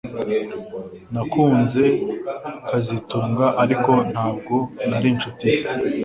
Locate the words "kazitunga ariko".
2.69-3.91